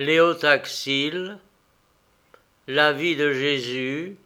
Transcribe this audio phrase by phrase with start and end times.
[0.00, 1.40] Léotaxile,
[2.68, 4.16] La vie de Jésus,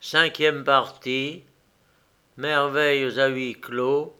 [0.00, 1.44] cinquième partie,
[2.36, 4.12] Merveilles à huis clos,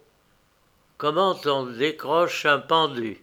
[0.97, 3.21] Comment on décroche un pendu.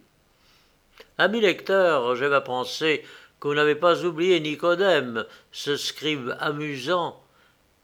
[1.16, 3.02] Amis lecteurs, j'aime à penser
[3.40, 7.18] que vous n'avez pas oublié Nicodème, ce scribe amusant,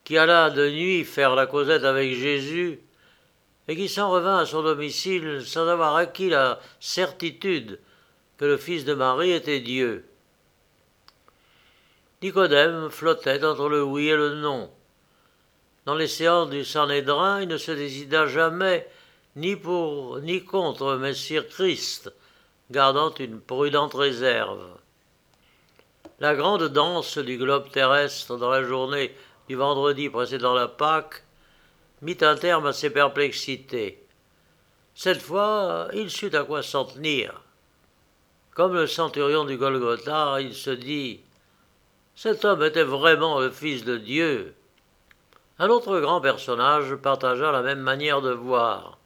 [0.04, 2.80] qui alla de nuit faire la causette avec Jésus,
[3.66, 7.80] et qui s'en revint à son domicile sans avoir acquis la certitude
[8.38, 10.04] que le Fils de Marie était Dieu.
[12.22, 14.70] Nicodème flottait entre le oui et le non.
[15.84, 18.88] Dans les séances du Sanhédrin, il ne se décida jamais
[19.36, 22.12] ni pour ni contre Messire Christ,
[22.70, 24.66] gardant une prudente réserve.
[26.20, 29.14] La grande danse du globe terrestre dans la journée
[29.48, 31.22] du vendredi précédant la Pâque
[32.02, 34.04] mit un terme à ses perplexités.
[34.94, 37.40] Cette fois, il sut à quoi s'en tenir.
[38.58, 41.20] Comme le centurion du Golgotha, il se dit
[42.16, 44.52] Cet homme était vraiment le Fils de Dieu.
[45.60, 48.98] Un autre grand personnage partagea la même manière de voir.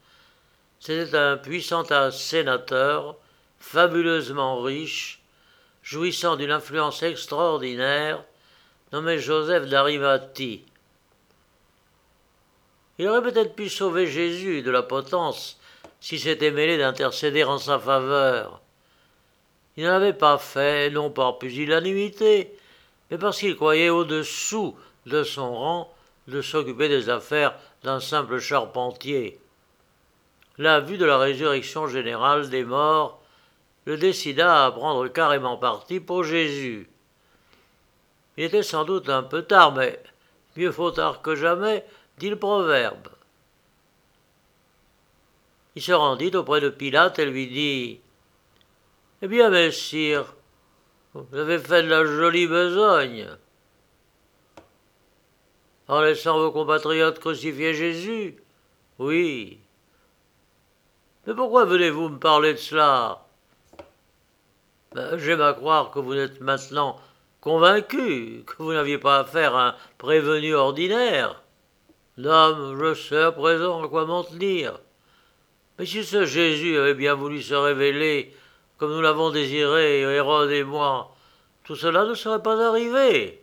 [0.79, 3.15] C'était un puissant sénateur,
[3.59, 5.21] fabuleusement riche,
[5.83, 8.23] jouissant d'une influence extraordinaire,
[8.91, 10.65] nommé Joseph d'Arimathie.
[12.97, 15.59] Il aurait peut-être pu sauver Jésus de la potence
[16.01, 18.62] s'il s'était mêlé d'intercéder en sa faveur.
[19.77, 22.55] Il n'avait pas fait, non par pusillanimité,
[23.09, 25.93] mais parce qu'il croyait au-dessous de son rang
[26.27, 29.39] de s'occuper des affaires d'un simple charpentier.
[30.57, 33.19] La vue de la résurrection générale des morts
[33.85, 36.87] le décida à prendre carrément parti pour Jésus.
[38.37, 40.01] Il était sans doute un peu tard, mais
[40.55, 41.83] mieux faut tard que jamais,
[42.17, 43.09] dit le proverbe.
[45.75, 47.99] Il se rendit auprès de Pilate et lui dit
[49.23, 50.35] eh bien, messire,
[51.13, 53.29] vous avez fait de la jolie besogne.
[55.87, 58.35] En laissant vos compatriotes crucifier Jésus
[58.99, 59.59] Oui.
[61.25, 63.25] Mais pourquoi venez-vous me parler de cela?
[64.93, 66.99] Ben, J'aime à croire que vous êtes maintenant
[67.39, 71.41] convaincu que vous n'aviez pas affaire à un prévenu ordinaire.
[72.17, 74.81] Dame, je sais à présent à quoi m'en tenir.
[75.79, 78.35] Mais si ce Jésus avait bien voulu se révéler
[78.83, 81.15] comme nous l'avons désiré, Hérode et moi,
[81.63, 83.41] tout cela ne serait pas arrivé.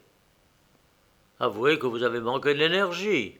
[1.38, 3.38] Avouez que vous avez manqué de l'énergie.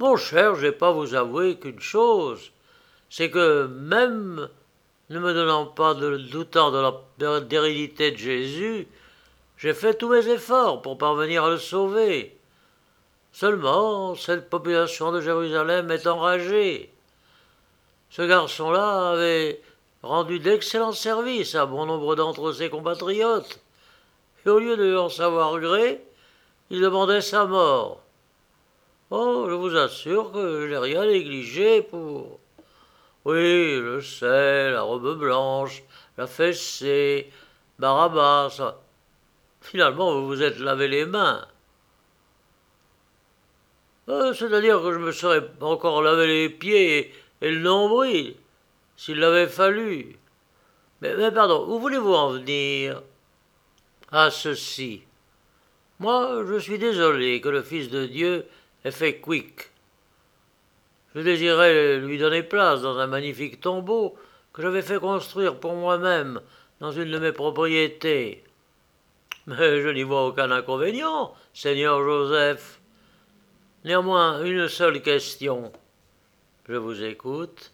[0.00, 2.50] Mon cher, je n'ai pas vous avouer qu'une chose,
[3.08, 4.48] c'est que même
[5.08, 6.78] ne me donnant pas de doutant de
[7.20, 8.88] la d'hérédité de Jésus,
[9.58, 12.36] j'ai fait tous mes efforts pour parvenir à le sauver.
[13.30, 16.92] Seulement, cette population de Jérusalem est enragée.
[18.10, 19.62] Ce garçon-là avait
[20.02, 23.60] rendu d'excellents services à bon nombre d'entre ses compatriotes,
[24.44, 26.02] et au lieu de en savoir gré,
[26.70, 28.00] il demandait sa mort.
[29.10, 32.40] Oh, je vous assure que je n'ai rien négligé pour.
[33.24, 35.82] Oui, je sais, la robe blanche,
[36.16, 37.30] la fessée,
[37.78, 38.74] Barabbas.
[39.60, 41.46] Finalement, vous vous êtes lavé les mains.
[44.08, 48.36] Euh, c'est-à-dire que je me serais encore lavé les pieds et le nombril
[48.96, 50.16] s'il l'avait fallu.
[51.00, 53.02] Mais, pardon, où voulez-vous en venir?
[54.10, 55.02] À ceci.
[55.98, 58.46] Moi, je suis désolé que le Fils de Dieu
[58.84, 59.70] ait fait quick.
[61.14, 64.16] Je désirais lui donner place dans un magnifique tombeau
[64.52, 66.40] que j'avais fait construire pour moi-même
[66.80, 68.44] dans une de mes propriétés.
[69.46, 72.80] Mais je n'y vois aucun inconvénient, Seigneur Joseph.
[73.84, 75.72] Néanmoins, une seule question.
[76.68, 77.72] Je vous écoute.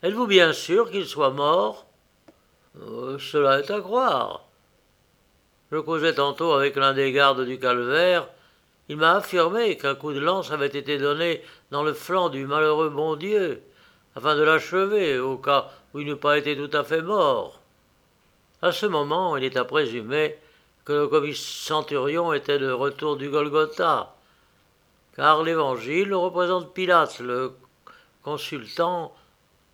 [0.00, 1.86] Êtes-vous bien sûr qu'il soit mort?
[2.80, 4.44] Euh, Cela est à croire.
[5.72, 8.28] Je causais tantôt avec l'un des gardes du calvaire.
[8.88, 11.42] Il m'a affirmé qu'un coup de lance avait été donné
[11.72, 13.60] dans le flanc du malheureux bon Dieu,
[14.14, 17.60] afin de l'achever, au cas où il n'eût pas été tout à fait mort.
[18.62, 20.38] À ce moment, il est à présumer
[20.84, 24.14] que le commis centurion était de retour du Golgotha,
[25.16, 27.52] car l'Évangile représente Pilate, le
[28.22, 29.12] consultant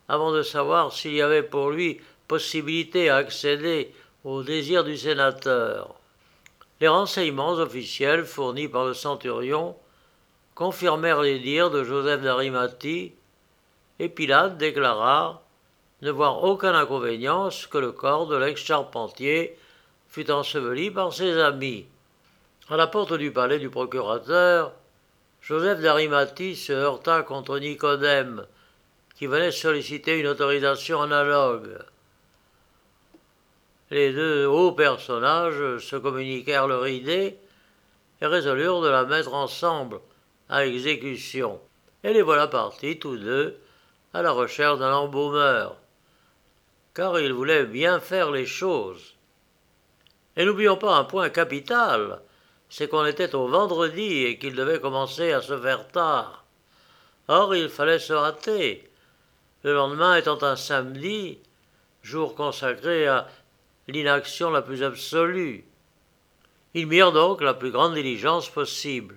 [0.08, 3.92] avant de savoir s'il y avait pour lui possibilité à accéder
[4.24, 5.94] au désir du sénateur.
[6.80, 9.76] Les renseignements officiels fournis par le centurion
[10.54, 13.12] confirmèrent les dires de Joseph d'Arimathie,
[13.98, 15.42] et Pilate déclara
[16.02, 19.56] ne voir aucun inconvénient que le corps de l'ex-charpentier
[20.08, 21.86] fût enseveli par ses amis.
[22.68, 24.72] À la porte du palais du procurateur,
[25.40, 28.46] Joseph d'Arimathie se heurta contre Nicodème,
[29.16, 31.78] qui venait solliciter une autorisation analogue.
[33.90, 37.38] Les deux hauts personnages se communiquèrent leur idée
[38.20, 40.00] et résolurent de la mettre ensemble
[40.48, 41.60] à exécution.
[42.02, 43.58] Et les voilà partis tous deux
[44.12, 45.76] à la recherche d'un embaumeur,
[46.94, 49.14] car ils voulaient bien faire les choses.
[50.36, 52.20] Et n'oublions pas un point capital,
[52.68, 56.44] c'est qu'on était au vendredi et qu'il devait commencer à se faire tard.
[57.28, 58.90] Or, il fallait se hâter.
[59.64, 61.38] Le lendemain étant un samedi,
[62.02, 63.26] jour consacré à
[63.88, 65.64] l'inaction la plus absolue.
[66.74, 69.16] Ils mirent donc la plus grande diligence possible.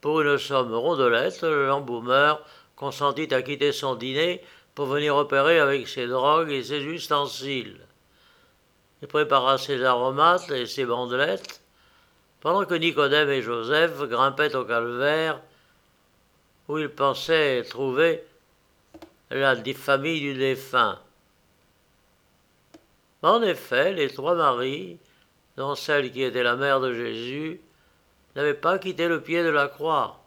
[0.00, 2.44] Pour une somme rondelette, l'embaumeur
[2.74, 4.42] consentit à quitter son dîner
[4.74, 7.80] pour venir opérer avec ses drogues et ses ustensiles.
[9.02, 11.60] Il prépara ses aromates et ses bandelettes,
[12.40, 15.40] pendant que Nicodème et Joseph grimpaient au calvaire,
[16.66, 18.24] où ils pensaient trouver
[19.30, 20.98] la famille du défunt.
[23.22, 24.98] En effet, les trois maris,
[25.56, 27.60] dont celle qui était la mère de Jésus,
[28.34, 30.20] n'avaient pas quitté le pied de la croix.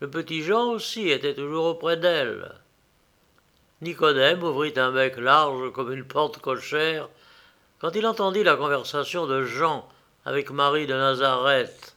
[0.00, 2.54] Le petit Jean aussi était toujours auprès d'elle.
[3.80, 7.08] Nicodème ouvrit un bec large comme une porte cochère
[7.80, 9.86] quand il entendit la conversation de Jean
[10.24, 11.96] avec Marie de Nazareth.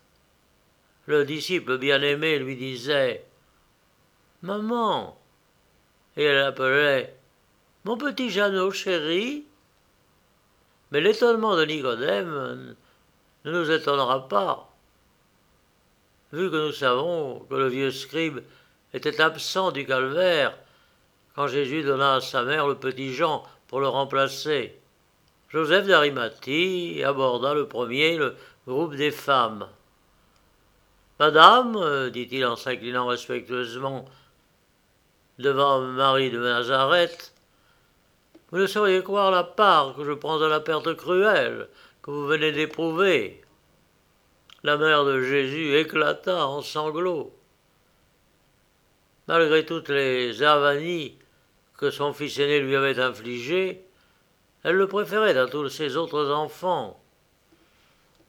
[1.06, 3.24] Le disciple bien-aimé lui disait
[4.42, 5.18] Maman
[6.18, 7.16] et elle appelait
[7.86, 9.46] Mon petit Jeannot chéri.
[10.92, 12.76] Mais l'étonnement de Nicodème
[13.46, 14.70] ne nous étonnera pas,
[16.32, 18.40] vu que nous savons que le vieux scribe
[18.94, 20.58] était absent du calvaire
[21.36, 24.80] quand Jésus donna à sa mère le petit Jean pour le remplacer.
[25.50, 28.36] Joseph d'Arimathie aborda le premier le
[28.66, 29.68] groupe des femmes.
[31.20, 34.06] Madame, dit-il en s'inclinant respectueusement
[35.40, 37.34] devant Marie de Nazareth,
[38.50, 41.68] vous ne sauriez croire la part que je prends de la perte cruelle
[42.02, 43.42] que vous venez d'éprouver.
[44.64, 47.34] La mère de Jésus éclata en sanglots.
[49.28, 51.18] Malgré toutes les avanies
[51.78, 53.86] que son fils aîné lui avait infligées,
[54.64, 57.00] elle le préférait à tous ses autres enfants.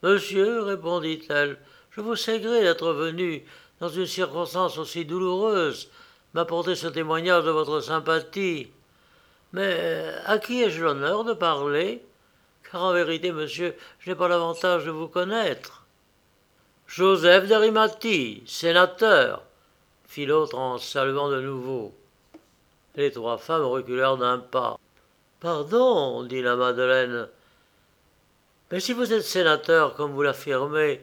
[0.03, 1.59] Monsieur, répondit-elle,
[1.91, 3.45] je vous sais gré d'être venu
[3.81, 5.89] dans une circonstance aussi douloureuse
[6.35, 8.71] m'apporter ce témoignage de votre sympathie.
[9.53, 12.05] Mais à qui ai-je l'honneur de parler?
[12.71, 15.85] Car en vérité, monsieur, je n'ai pas l'avantage de vous connaître.
[16.87, 19.43] Joseph d'Arimathie, sénateur,
[20.07, 21.95] fit l'autre en saluant de nouveau.
[22.95, 24.79] Les trois femmes reculèrent d'un pas.
[25.41, 27.29] Pardon, dit la Madeleine.
[28.71, 31.01] Mais si vous êtes sénateur, comme vous l'affirmez,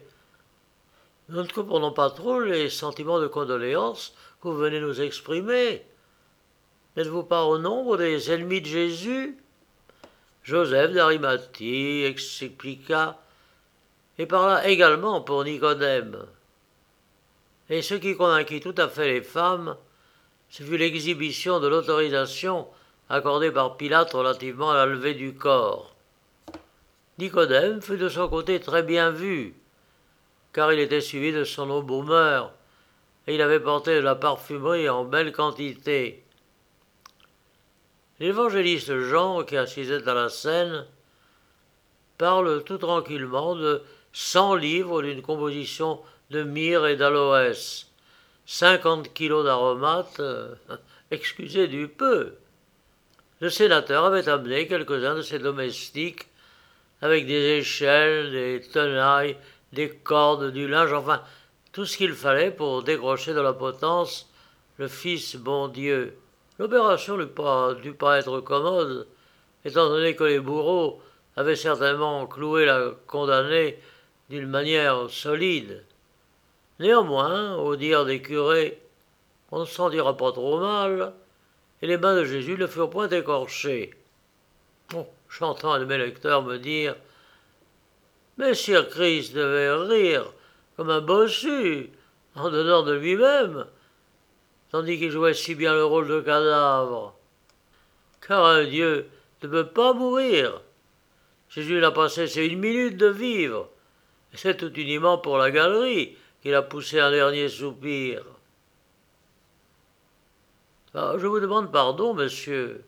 [1.29, 4.13] nous ne comprenons pas trop les sentiments de condoléance
[4.45, 5.83] vous venez nous exprimer.
[6.95, 9.37] N'êtes-vous pas au nombre des ennemis de Jésus?
[10.43, 13.19] Joseph d'Arimathie expliqua,
[14.19, 16.27] et parla également pour Nicodème.
[17.71, 19.75] Et ce qui convainquit tout à fait les femmes,
[20.49, 22.67] ce fut l'exhibition de l'autorisation
[23.09, 25.95] accordée par Pilate relativement à la levée du corps.
[27.17, 29.55] Nicodème fut de son côté très bien vu,
[30.53, 32.53] car il était suivi de son embaumeur,
[33.27, 36.23] et il avait porté de la parfumerie en belle quantité.
[38.19, 40.85] L'évangéliste Jean, qui assisait à la scène,
[42.17, 43.81] parle tout tranquillement de
[44.13, 47.87] cent livres d'une composition de myrrhe et d'aloès,
[48.45, 50.21] cinquante kilos d'aromates,
[51.11, 52.35] excusez du peu.
[53.41, 56.27] Le sénateur avait amené quelques-uns de ses domestiques
[57.01, 59.37] avec des échelles, des tenailles,
[59.73, 61.21] des cordes, du linge, enfin
[61.75, 64.29] tout ce qu'il fallait pour décrocher de la potence
[64.77, 66.17] le Fils bon Dieu.
[66.57, 69.05] L'opération n'eût pas dû pas être commode,
[69.65, 71.01] étant donné que les bourreaux
[71.35, 73.77] avaient certainement cloué la condamnée
[74.29, 75.83] d'une manière solide.
[76.79, 78.81] Néanmoins, au dire des curés,
[79.51, 81.11] on ne s'en dira pas trop mal,
[81.81, 83.93] et les mains de Jésus ne furent point écorchées.
[85.27, 86.95] J'entends un de mes lecteurs me dire
[88.37, 90.31] Messire Christ devait rire
[90.75, 91.89] comme un bossu
[92.35, 93.65] en donnant de lui-même
[94.75, 97.15] tandis qu'il jouait si bien le rôle de cadavre.
[98.19, 99.09] Car un Dieu
[99.41, 100.61] ne peut pas mourir.
[101.47, 103.69] Jésus n'a passé c'est une minute de vivre,
[104.33, 108.25] c'est tout uniment pour la galerie qu'il a poussé un dernier soupir.
[110.93, 112.83] Ah, je vous demande pardon, monsieur.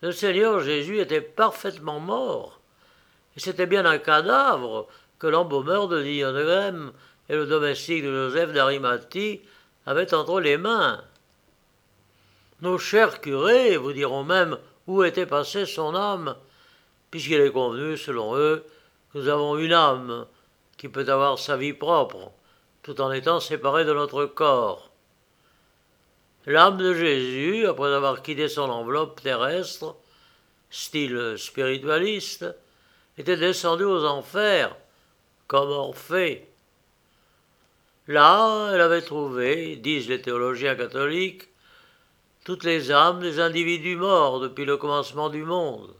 [0.00, 2.60] Le Seigneur Jésus était parfaitement mort,
[3.36, 4.88] et c'était bien un cadavre
[5.24, 6.92] que l'embaumeur de Nicodème
[7.30, 9.40] et le domestique de Joseph d'Arimathie
[9.86, 11.02] avait entre les mains.
[12.60, 16.36] Nos chers curés vous diront même où était passée son âme,
[17.10, 18.66] puisqu'il est convenu, selon eux,
[19.10, 20.26] que nous avons une âme
[20.76, 22.30] qui peut avoir sa vie propre,
[22.82, 24.90] tout en étant séparée de notre corps.
[26.44, 29.96] L'âme de Jésus, après avoir quitté son enveloppe terrestre,
[30.68, 32.44] style spiritualiste,
[33.16, 34.76] était descendue aux enfers,
[35.46, 36.48] comme Orphée.
[38.06, 41.48] Là, elle avait trouvé, disent les théologiens catholiques,
[42.44, 45.94] toutes les âmes des individus morts depuis le commencement du monde.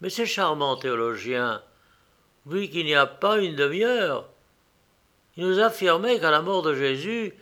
[0.00, 1.62] Mais ces charmants théologiens,
[2.46, 4.28] vu qu'il n'y a pas une demi-heure,
[5.36, 7.34] ils nous affirmaient qu'à la mort de Jésus,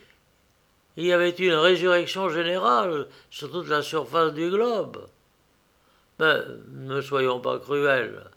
[0.96, 5.06] il y avait une résurrection générale sur toute la surface du globe.
[6.18, 6.40] Mais
[6.72, 8.31] ne soyons pas cruels.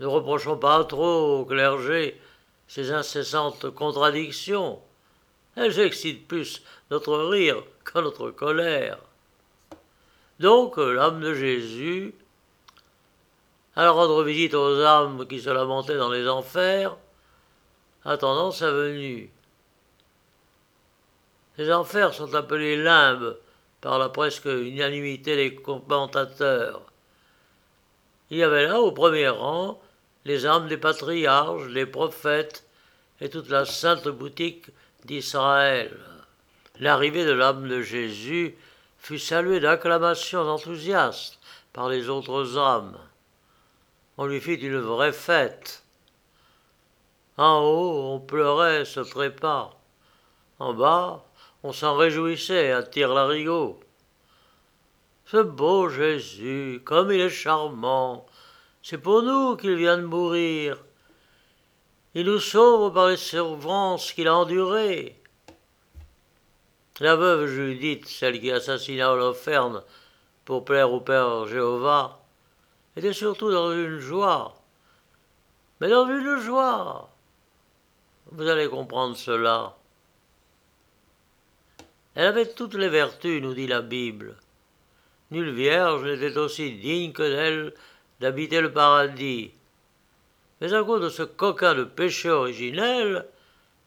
[0.00, 2.18] Ne reprochons pas trop au clergé
[2.66, 4.80] ces incessantes contradictions.
[5.56, 8.98] Elles excitent plus notre rire que notre colère.
[10.38, 12.14] Donc l'âme de Jésus,
[13.76, 16.96] à rendre visite aux âmes qui se lamentaient dans les enfers,
[18.04, 19.30] attendant sa venue.
[21.58, 23.36] Les enfers sont appelés limbes
[23.82, 26.80] par la presque unanimité des commentateurs.
[28.30, 29.80] Il y avait là, au premier rang,
[30.24, 32.66] les âmes des patriarches, des prophètes
[33.20, 34.66] et toute la sainte boutique
[35.04, 35.98] d'Israël.
[36.78, 38.56] L'arrivée de l'âme de Jésus
[38.98, 41.38] fut saluée d'acclamations enthousiastes
[41.72, 42.98] par les autres âmes.
[44.16, 45.82] On lui fit une vraie fête.
[47.36, 49.70] En haut, on pleurait ce trépas.
[50.58, 51.24] En bas,
[51.62, 53.80] on s'en réjouissait à tire-larigot.
[55.24, 58.26] Ce beau Jésus, comme il est charmant,
[58.82, 60.82] c'est pour nous qu'il vient de mourir.
[62.14, 65.20] Il nous sauve par les souffrances qu'il a endurées.
[66.98, 69.82] La veuve Judith, celle qui assassina Holoferne
[70.44, 72.20] pour plaire au Père Jéhovah,
[72.96, 74.54] était surtout dans une joie.
[75.80, 77.10] Mais dans une joie.
[78.32, 79.76] Vous allez comprendre cela.
[82.14, 84.36] Elle avait toutes les vertus, nous dit la Bible.
[85.30, 87.74] Nulle vierge n'était aussi digne que d'elle
[88.20, 89.50] d'habiter le paradis.
[90.60, 93.26] Mais à cause de ce coquin de péché originel,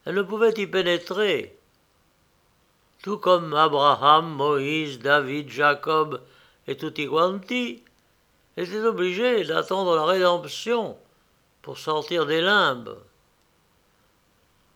[0.04, 1.56] elle ne pouvait y pénétrer.
[3.02, 6.20] Tout comme Abraham, Moïse, David, Jacob
[6.66, 7.82] et tutti quanti,
[8.56, 10.96] elle était obligée d'attendre la rédemption
[11.62, 12.96] pour sortir des limbes.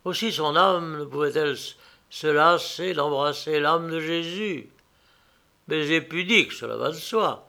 [0.05, 1.57] Aussi son âme ne pouvait-elle
[2.11, 4.71] se lasser d'embrasser l'âme de Jésus.
[5.67, 7.47] Baiser pudique, cela va de soi.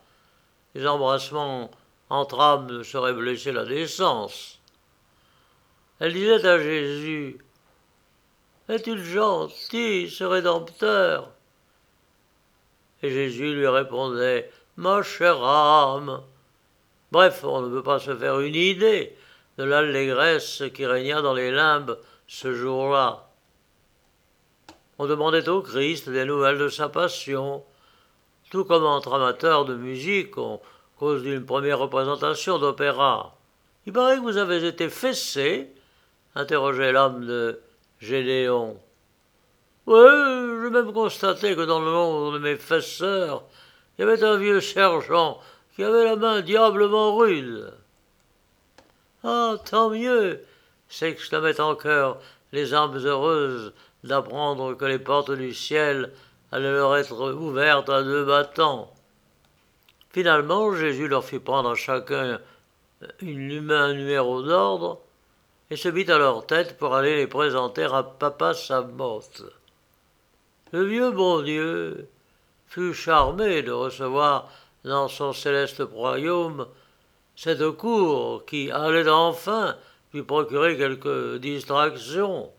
[0.76, 1.72] Les embrassements
[2.10, 4.60] entre âmes seraient blesser la décence.
[6.00, 7.38] Elle disait à Jésus
[8.68, 11.32] Es-tu gentil, ce rédempteur?
[13.02, 16.22] Et Jésus lui répondait Ma chère âme.
[17.12, 19.16] Bref, on ne peut pas se faire une idée
[19.58, 21.98] de l'allégresse qui régna dans les limbes
[22.28, 23.28] ce jour-là.
[25.00, 27.64] On demandait au Christ des nouvelles de sa passion,
[28.52, 30.62] tout comme entre amateurs de musique, en
[31.00, 33.36] cause d'une première représentation d'opéra.
[33.86, 35.74] Il paraît que vous avez été fessé
[36.36, 37.60] interrogeait l'homme de
[38.00, 38.78] Gédéon.
[39.88, 43.44] Oui, j'ai même constaté que dans le nombre de mes fesseurs,
[43.98, 45.40] il y avait un vieux sergent
[45.76, 47.74] qui avait la main diablement rude.
[49.24, 50.44] Ah, tant mieux
[50.88, 51.78] s'exclamaient en
[52.52, 56.12] les âmes heureuses d'apprendre que les portes du ciel
[56.52, 58.94] allaient leur être ouvertes à deux battants.
[60.12, 62.40] Finalement, Jésus leur fit prendre à chacun
[63.22, 65.00] une, un numéro d'ordre
[65.70, 69.44] et se mit à leur tête pour aller les présenter à Papa Samoth.
[70.72, 72.10] Le vieux bon Dieu
[72.68, 74.52] fut charmé de recevoir
[74.84, 76.68] dans son céleste royaume
[77.36, 79.76] cette cour qui allait enfin
[80.14, 82.52] lui procurer quelques distractions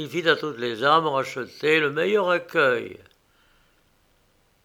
[0.00, 2.98] il fit à toutes les âmes racheter le meilleur accueil.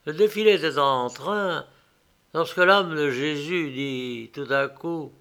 [0.05, 1.65] Le défilé était en train
[2.33, 5.11] lorsque l'âme de Jésus dit tout à coup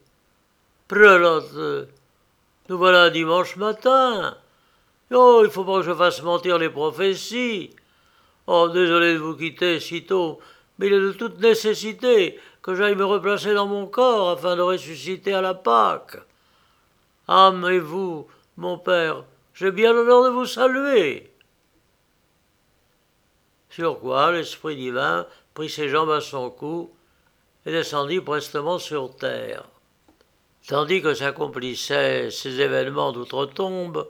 [0.89, 1.89] Prélote,
[2.69, 4.37] nous voilà dimanche matin.
[5.11, 7.71] Oh, il faut pas que je fasse mentir les prophéties.
[8.47, 10.39] Oh, désolé de vous quitter si tôt,
[10.79, 14.63] mais il est de toute nécessité que j'aille me replacer dans mon corps afin de
[14.63, 16.19] ressusciter à la Pâque.
[17.27, 18.27] Âme et vous,
[18.59, 19.25] mon Père,
[19.55, 21.34] j'ai bien l'honneur de vous saluer.
[23.75, 26.95] Sur quoi l'Esprit divin prit ses jambes à son cou
[27.67, 29.65] et descendit prestement sur terre.
[30.69, 34.07] Tandis que s'accomplissaient ces événements d'outre-tombe,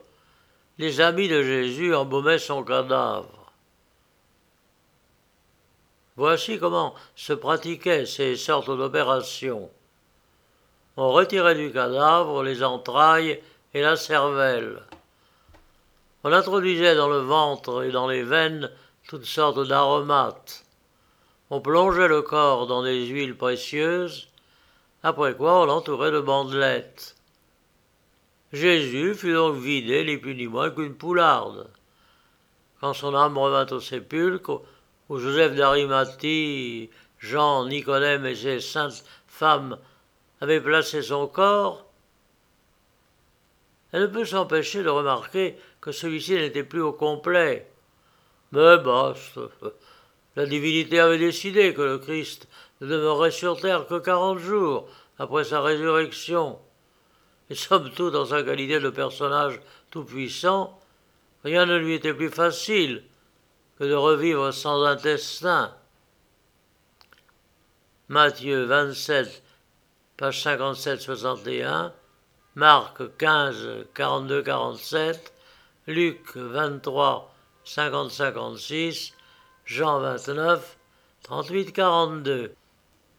[0.76, 3.52] les amis de Jésus embaumaient son cadavre.
[6.16, 9.70] Voici comment se pratiquaient ces sortes d'opérations.
[10.98, 13.40] On retirait du cadavre les entrailles
[13.72, 14.82] et la cervelle.
[16.22, 18.70] On introduisait dans le ventre et dans les veines
[19.06, 20.64] toutes sortes d'aromates.
[21.50, 24.28] On plongeait le corps dans des huiles précieuses,
[25.02, 27.14] après quoi on l'entourait de bandelettes.
[28.52, 31.68] Jésus fut donc vidé ni plus ni moins qu'une poularde.
[32.80, 34.62] Quand son âme revint au sépulcre,
[35.08, 39.78] où Joseph d'Arimathie, Jean, Nicodème et ses saintes femmes
[40.40, 41.84] avaient placé son corps,
[43.92, 47.68] elle ne peut s'empêcher de remarquer que celui-ci n'était plus au complet.
[48.54, 49.40] Mais basta.
[50.36, 52.46] La divinité avait décidé que le Christ
[52.80, 56.60] ne demeurerait sur terre que quarante jours après sa résurrection.
[57.50, 60.80] Et somme toute, dans sa qualité de personnage tout-puissant,
[61.42, 63.02] rien ne lui était plus facile
[63.78, 65.74] que de revivre sans intestin.
[68.08, 69.42] Matthieu 27,
[70.16, 71.90] page 57-61,
[72.54, 75.18] Marc 15, 42-47,
[75.88, 77.33] Luc 23,
[77.64, 79.12] 50-56,
[79.66, 80.76] Jean 29,
[81.24, 82.63] 38-42.